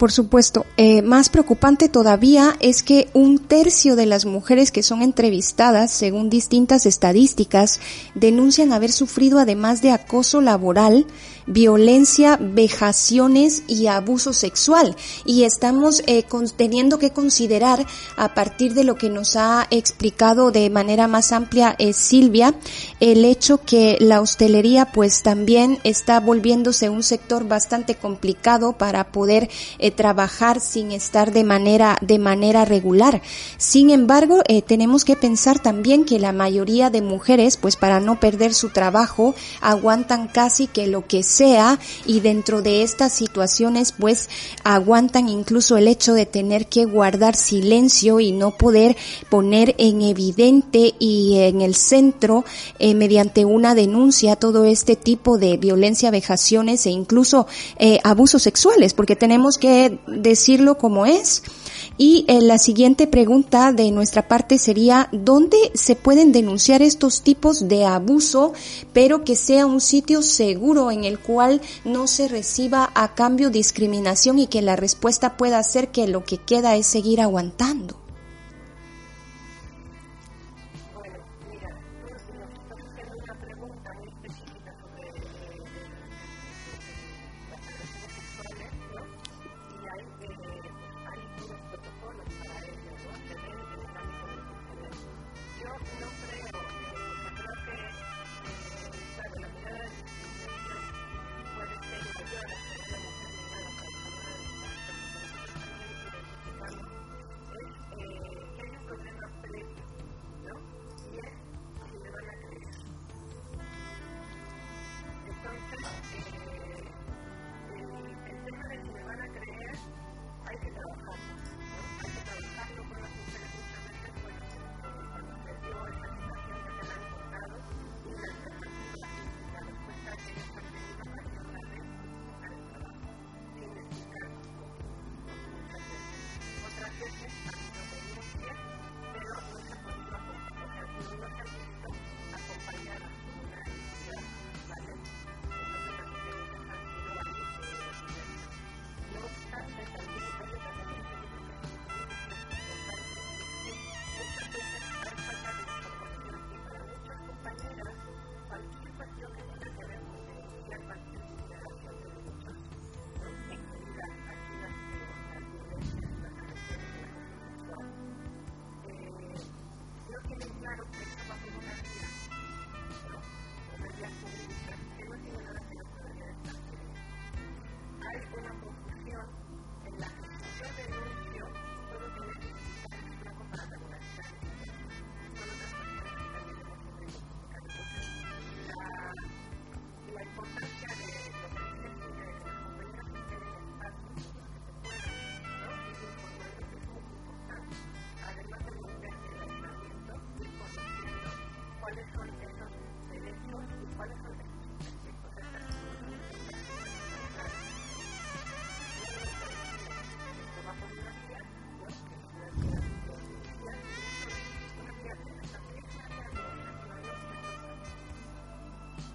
[0.00, 5.02] Por supuesto, eh, más preocupante todavía es que un tercio de las mujeres que son
[5.02, 7.80] entrevistadas, según distintas estadísticas,
[8.14, 11.04] denuncian haber sufrido además de acoso laboral,
[11.50, 14.96] violencia, vejaciones y abuso sexual.
[15.24, 16.24] Y estamos eh,
[16.56, 17.84] teniendo que considerar,
[18.16, 22.54] a partir de lo que nos ha explicado de manera más amplia eh, Silvia,
[23.00, 29.50] el hecho que la hostelería pues también está volviéndose un sector bastante complicado para poder
[29.78, 33.22] eh, trabajar sin estar de manera, de manera regular.
[33.58, 38.54] Sin embargo, tenemos que pensar también que la mayoría de mujeres, pues para no perder
[38.54, 41.39] su trabajo, aguantan casi que lo que sea
[42.04, 44.28] y dentro de estas situaciones pues
[44.62, 48.96] aguantan incluso el hecho de tener que guardar silencio y no poder
[49.30, 52.44] poner en evidente y en el centro
[52.78, 57.46] eh, mediante una denuncia todo este tipo de violencia, vejaciones e incluso
[57.78, 61.42] eh, abusos sexuales porque tenemos que decirlo como es
[62.02, 67.68] Y eh, la siguiente pregunta de nuestra parte sería, ¿dónde se pueden denunciar estos tipos
[67.68, 68.54] de abuso,
[68.94, 74.38] pero que sea un sitio seguro en el cual no se reciba a cambio discriminación
[74.38, 77.99] y que la respuesta pueda ser que lo que queda es seguir aguantando?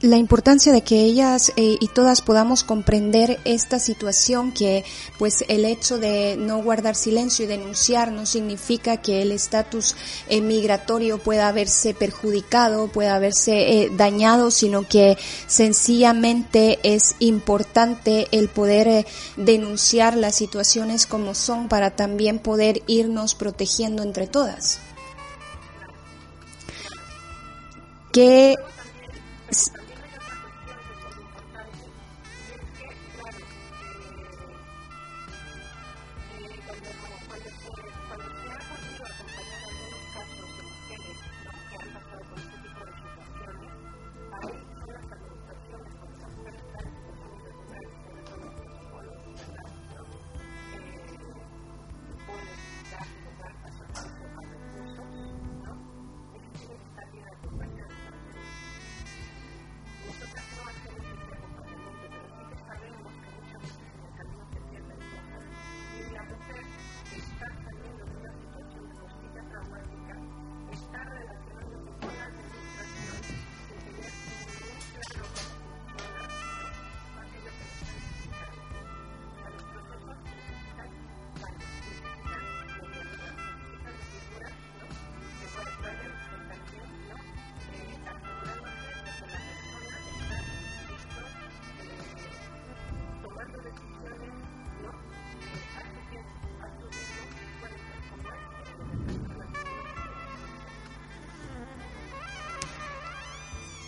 [0.01, 4.83] La importancia de que ellas eh, y todas podamos comprender esta situación que
[5.17, 9.95] pues el hecho de no guardar silencio y denunciar no significa que el estatus
[10.27, 15.17] eh, migratorio pueda haberse perjudicado, pueda haberse eh, dañado, sino que
[15.47, 19.05] sencillamente es importante el poder
[19.37, 24.79] denunciar las situaciones como son para también poder irnos protegiendo entre todas.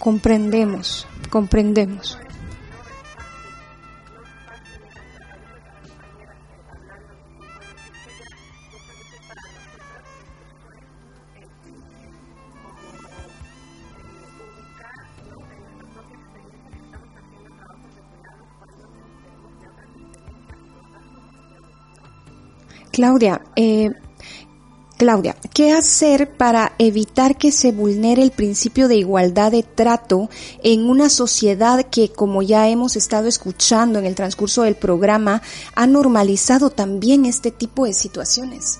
[0.08, 2.18] Comprendemos, comprendemos.
[22.94, 23.92] Claudia, eh,
[24.98, 30.28] Claudia, ¿qué hacer para evitar que se vulnere el principio de igualdad de trato
[30.64, 35.44] en una sociedad que, como ya hemos estado escuchando en el transcurso del programa,
[35.76, 38.80] ha normalizado también este tipo de situaciones?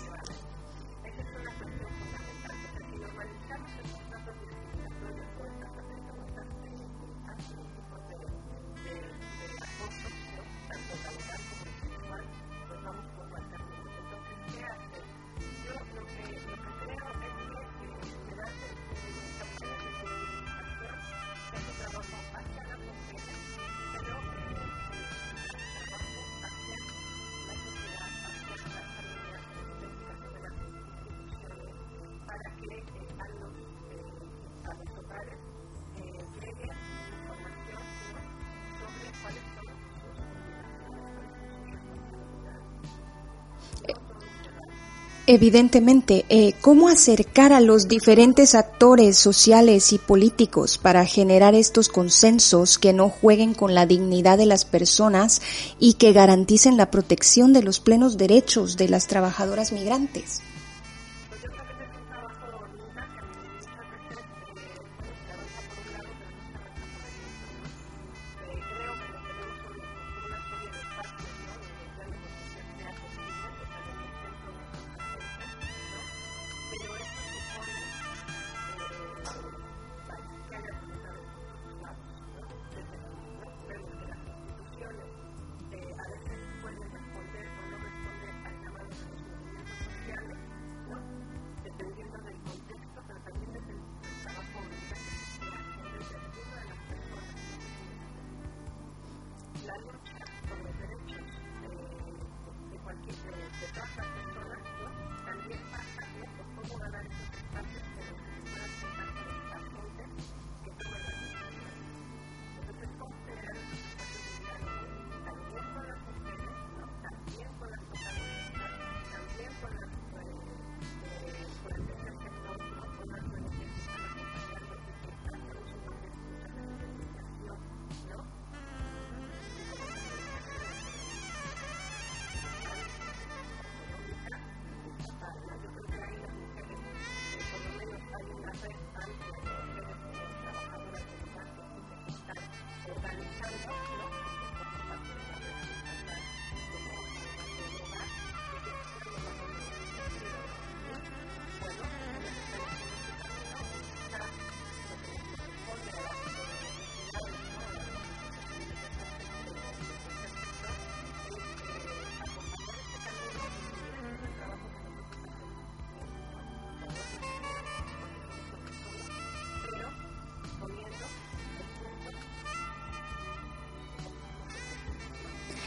[45.30, 52.78] Evidentemente, eh, ¿cómo acercar a los diferentes actores sociales y políticos para generar estos consensos
[52.78, 55.42] que no jueguen con la dignidad de las personas
[55.82, 60.40] y que garanticen la protección de los plenos derechos de las trabajadoras migrantes?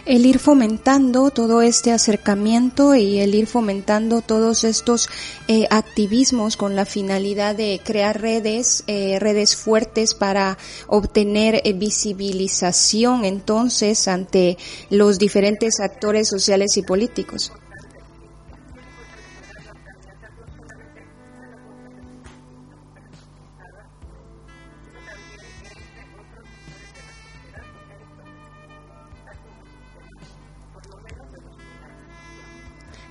[0.07, 5.09] El ir fomentando todo este acercamiento y el ir fomentando todos estos
[5.49, 13.25] eh, activismos con la finalidad de crear redes, eh, redes fuertes para obtener eh, visibilización
[13.25, 17.53] entonces ante los diferentes actores sociales y políticos.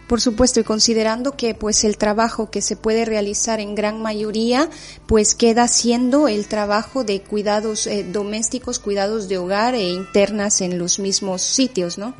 [0.10, 4.68] Por supuesto, y considerando que pues el trabajo que se puede realizar en gran mayoría
[5.05, 10.80] pues queda siendo el trabajo de cuidados eh, domésticos, cuidados de hogar e internas en
[10.80, 12.16] los mismos sitios, ¿no?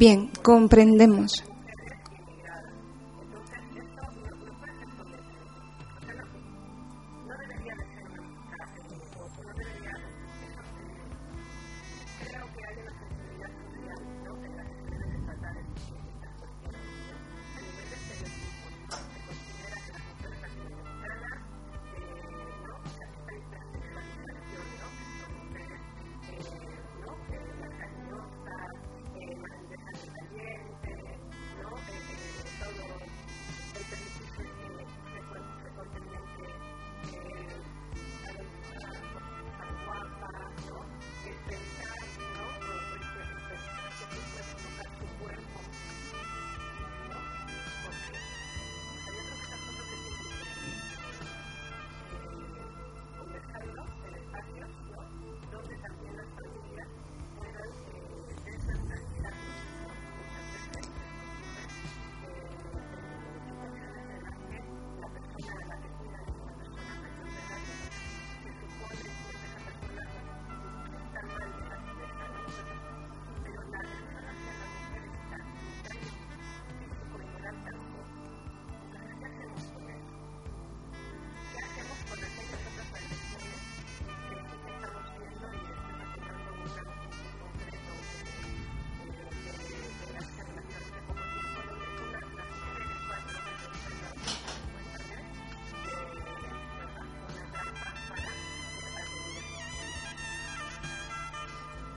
[0.00, 1.44] Bien, comprendemos.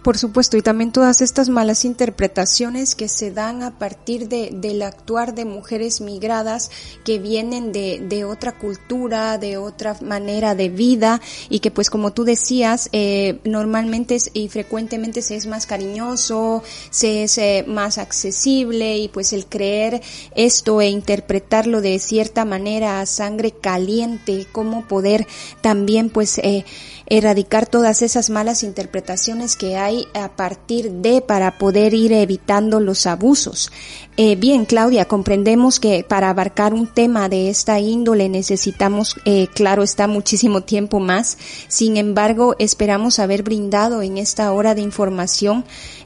[0.04, 4.82] Por supuesto, y también todas estas malas interpretaciones que se dan a partir de, del
[4.82, 6.72] actuar de mujeres migradas
[7.06, 12.12] que vienen de, de otra cultura, de otra manera de vida y que pues como
[12.12, 18.97] tú decías, eh, normalmente y frecuentemente se es más cariñoso, se es eh, más accesible
[18.97, 20.01] y pues el creer
[20.36, 25.28] esto e interpretarlo de cierta manera a sangre caliente, cómo poder
[25.62, 26.66] también pues eh,
[27.18, 33.05] erradicar todas esas malas interpretaciones que hay a partir de para poder ir evitando los
[33.05, 33.72] abusos.
[34.18, 39.84] Eh, bien, Claudia, comprendemos que para abarcar un tema de esta índole necesitamos, eh, claro,
[39.84, 41.38] está muchísimo tiempo más.
[41.68, 45.66] Sin embargo, esperamos haber brindado en esta hora de información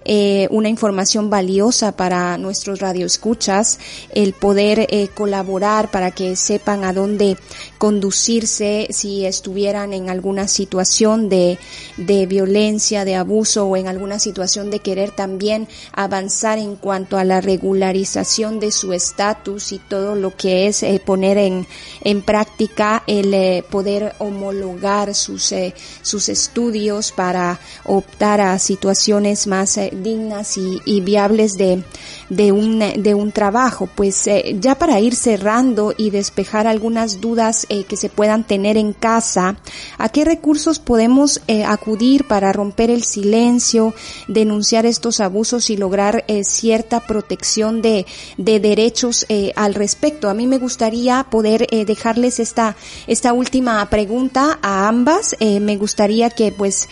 [0.10, 3.78] eh, una información valiosa para nuestros radioescuchas,
[4.14, 7.36] el poder eh, colaborar para que sepan a dónde
[7.78, 11.60] conducirse si estuvieran en alguna situación de,
[11.98, 17.24] de violencia, de abuso o en alguna situación de querer también avanzar en cuanto a
[17.24, 21.68] la regularización de su estatus y todo lo que es eh, poner en,
[22.02, 29.80] en práctica el eh, poder homologar sus, eh, sus estudios para optar a situaciones más
[29.92, 31.84] dignas y, y, viables de,
[32.30, 33.88] de, un, de un trabajo.
[33.94, 38.94] Pues ya para ir cerrando y despejar algunas dudas eh, que se puedan tener en
[38.94, 39.58] casa,
[39.98, 43.94] a qué recursos podemos eh, acudir para romper el silencio,
[44.28, 48.06] denunciar estos abusos y lograr eh, cierta protección de,
[48.38, 50.30] de derechos eh, al respecto.
[50.30, 52.76] A mí me gustaría poder dejarles esta,
[53.08, 55.36] esta última pregunta a ambas.
[55.40, 56.88] me gustaría que pues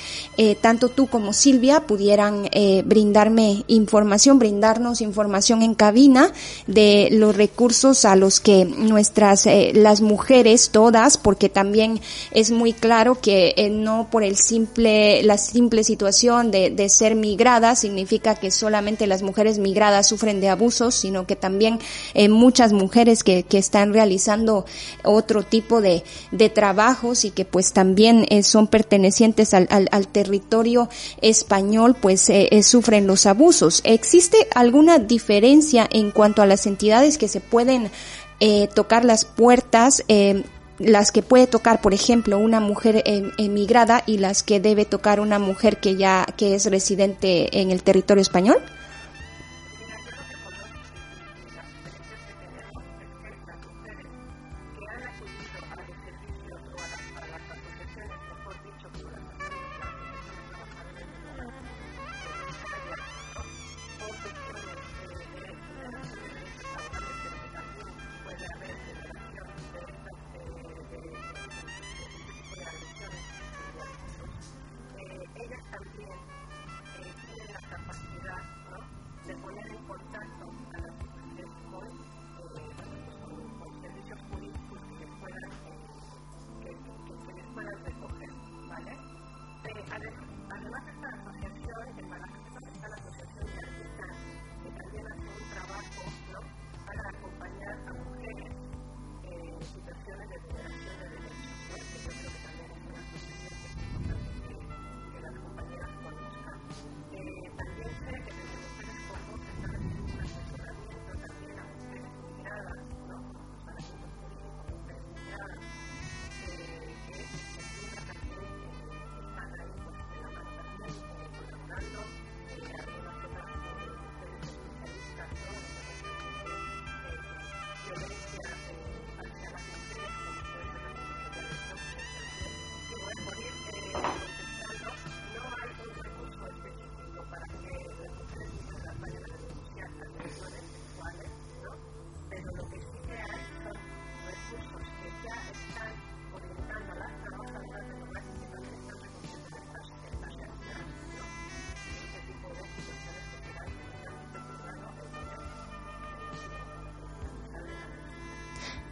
[0.61, 2.49] tanto tú como Silvia pudieran
[2.85, 6.31] brindarme información, brindarnos información en cabina
[6.67, 11.99] de los recursos a los que nuestras, las mujeres todas, porque también
[12.31, 17.15] es muy claro que eh, no por el simple, la simple situación de, de ser
[17.15, 21.79] migrada significa que solamente las mujeres migradas sufren de abusos, sino que también
[22.13, 24.65] eh, muchas mujeres que, que están realizando
[25.03, 30.07] otro tipo de, de trabajos y que pues también eh, son pertenecientes al, al, al,
[30.07, 30.89] territorio
[31.21, 33.81] español, pues eh, eh, sufren los abusos.
[33.83, 37.91] ¿Existe alguna diferencia en cuanto a las entidades que se pueden
[38.39, 40.43] eh, tocar las puertas eh,
[40.79, 45.39] las que puede tocar, por ejemplo, una mujer emigrada y las que debe tocar una
[45.39, 48.57] mujer que ya que es residente en el territorio español?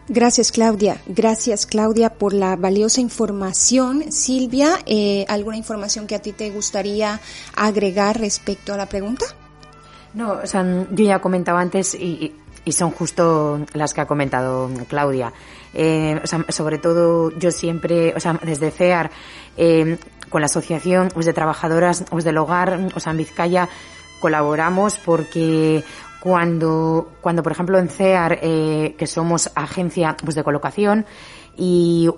[0.08, 1.02] Gracias, Claudia.
[1.08, 4.12] Gracias, Claudia, por la valiosa información.
[4.12, 7.22] Silvia, eh, ¿alguna información que a ti te gustaría
[7.56, 9.26] agregar respecto a la pregunta?
[10.14, 12.34] No, o sea, yo ya comentaba antes y,
[12.66, 15.34] y son justo las que ha comentado Claudia.
[15.74, 19.12] Eh, o sea, sobre todo yo siempre, o sea, desde CEAR,
[19.58, 19.98] eh,
[20.30, 23.70] con la Asociación de Trabajadoras pues, del Hogar, o sea, en Vizcaya,
[24.20, 25.84] colaboramos porque
[26.24, 31.06] cuando, cuando por ejemplo en CEAR, eh, que somos agencia pues, de colocación,
[31.58, 32.10] y,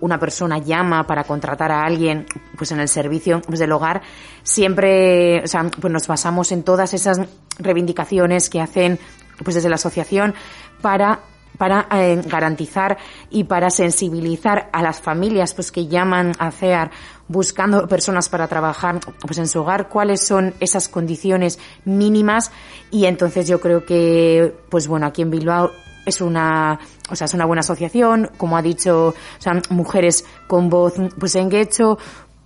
[0.00, 2.26] una persona llama para contratar a alguien
[2.58, 4.02] pues en el servicio pues, del hogar,
[4.42, 7.20] siempre o sea, pues nos basamos en todas esas
[7.60, 8.98] reivindicaciones que hacen
[9.44, 10.34] pues desde la asociación
[10.82, 11.20] para
[11.58, 12.98] para eh, garantizar
[13.30, 16.90] y para sensibilizar a las familias pues que llaman a CEAR
[17.28, 22.50] buscando personas para trabajar pues en su hogar cuáles son esas condiciones mínimas.
[22.90, 25.70] Y entonces yo creo que pues bueno aquí en Bilbao
[26.06, 26.78] es una
[27.10, 28.30] o sea es una buena asociación.
[28.36, 31.98] Como ha dicho o sea mujeres con voz pues en Guecho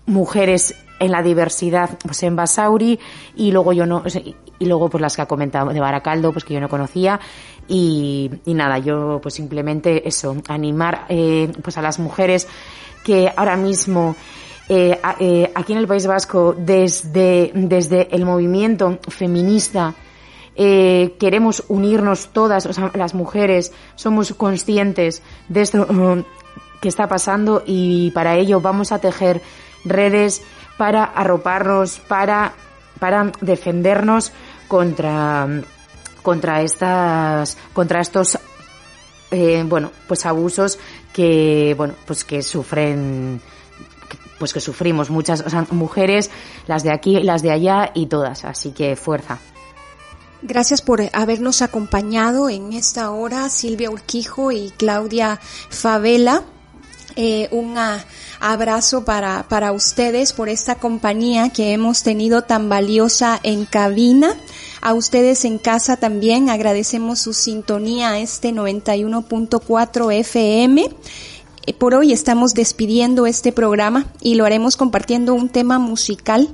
[0.06, 2.98] mujeres en la diversidad pues en Basauri.
[3.36, 4.02] Y luego yo no
[4.58, 7.20] y luego pues las que ha comentado de Baracaldo pues que yo no conocía.
[7.68, 12.48] Y, nada yo pues simplemente eso animar eh, pues a las mujeres
[13.04, 14.16] que ahora mismo
[14.68, 19.94] eh, eh, aquí en el País Vasco desde desde el movimiento feminista
[20.56, 26.24] queremos unirnos todas, o sea, las mujeres, somos conscientes de esto uh,
[26.80, 29.40] que está pasando y para ello vamos a tejer
[29.84, 30.42] redes
[30.76, 32.52] para arroparnos, para,
[32.98, 34.32] para defendernos
[34.68, 35.48] contra,
[36.22, 38.38] contra estas, contra estos,
[39.30, 40.78] eh, bueno, pues abusos
[41.12, 43.40] que, bueno, pues que sufren,
[44.38, 46.30] pues que sufrimos muchas mujeres,
[46.66, 48.44] las de aquí, las de allá y todas.
[48.44, 49.38] Así que fuerza.
[50.40, 56.44] Gracias por habernos acompañado en esta hora, Silvia Urquijo y Claudia Favela.
[57.16, 57.76] Eh, un
[58.40, 64.36] abrazo para, para ustedes por esta compañía que hemos tenido tan valiosa en cabina.
[64.80, 70.88] A ustedes en casa también agradecemos su sintonía a este 91.4 FM.
[71.66, 76.48] Eh, por hoy estamos despidiendo este programa y lo haremos compartiendo un tema musical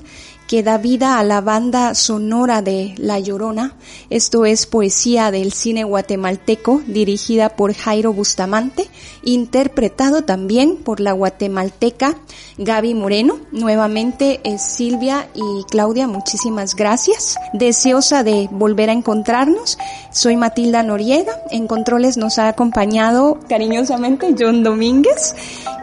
[0.46, 3.74] que da vida a la banda sonora de La Llorona.
[4.10, 8.88] Esto es poesía del cine guatemalteco dirigida por Jairo Bustamante,
[9.22, 12.16] interpretado también por la guatemalteca
[12.58, 13.38] Gaby Moreno.
[13.52, 17.36] Nuevamente es Silvia y Claudia, muchísimas gracias.
[17.52, 19.78] Deseosa de volver a encontrarnos,
[20.10, 21.32] soy Matilda Noriega.
[21.50, 25.34] En controles nos ha acompañado cariñosamente John Domínguez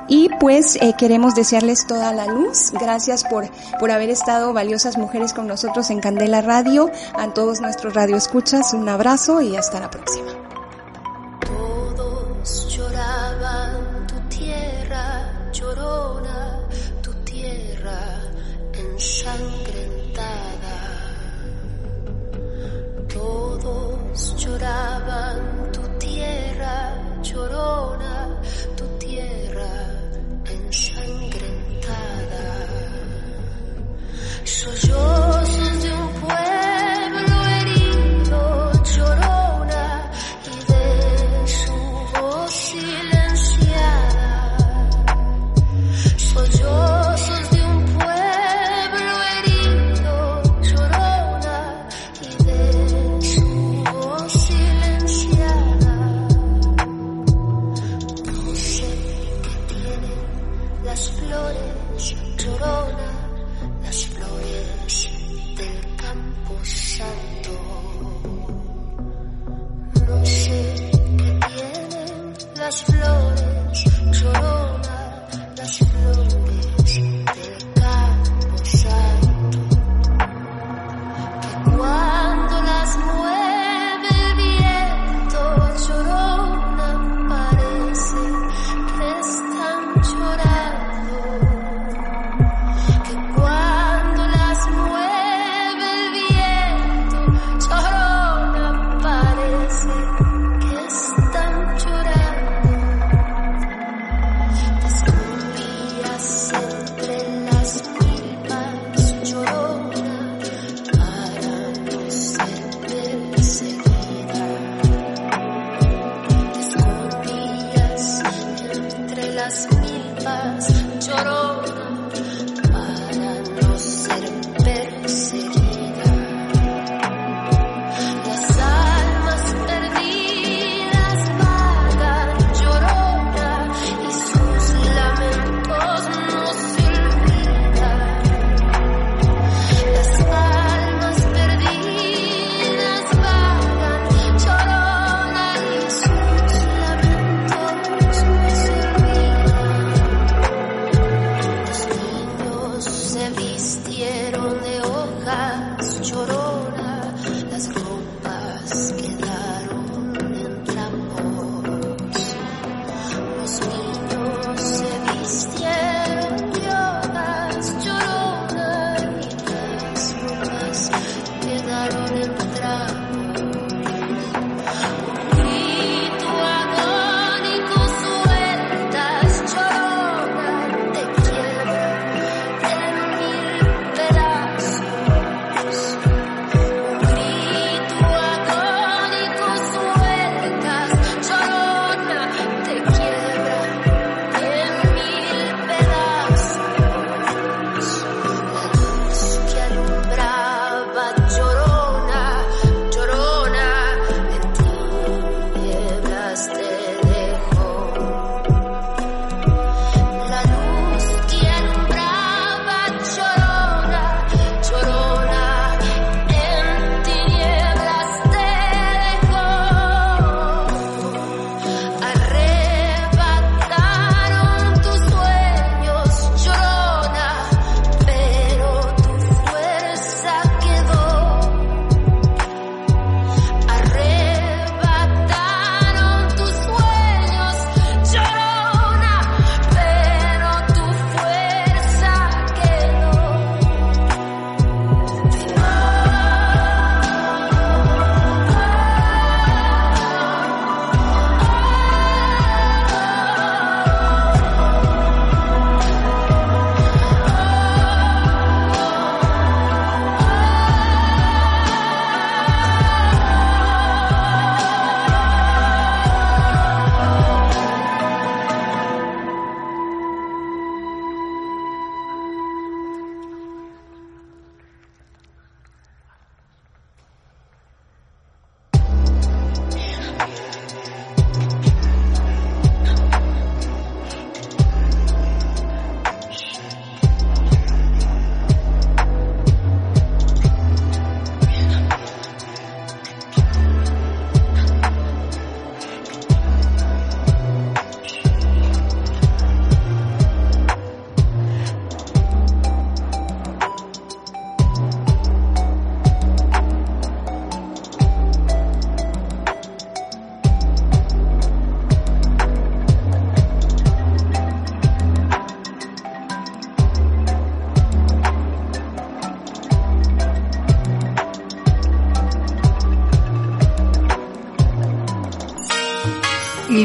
[0.07, 2.72] y pues eh, queremos desearles toda la luz.
[2.74, 3.49] Gracias por,
[3.80, 6.89] por haber estado valiosas mujeres con nosotros en Candela Radio.
[7.14, 10.32] A todos nuestros radioescuchas, un abrazo y hasta la próxima.
[11.45, 16.60] Todos lloraban tu tierra, llorona,
[17.02, 17.99] tu tierra
[18.74, 20.32] ensangrentada.
[23.14, 28.11] Todos lloraban tu tierra, llorona,
[34.52, 35.30] 说说。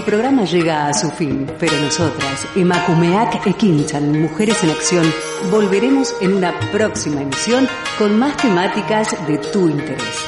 [0.07, 5.05] Programa llega a su fin, pero nosotras, Emakumeak Ekinchan, Mujeres en Acción,
[5.51, 7.67] volveremos en una próxima emisión
[7.99, 10.25] con más temáticas de tu interés.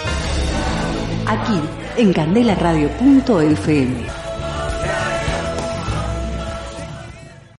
[1.26, 1.60] Aquí,
[1.96, 4.17] en candelaradio.fm.